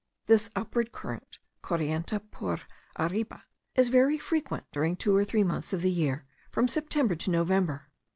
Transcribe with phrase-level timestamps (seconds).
[0.25, 2.59] This upward current (corriente por
[2.97, 3.43] arriba),
[3.75, 7.87] is very frequent during two or three months of the year, from September to November.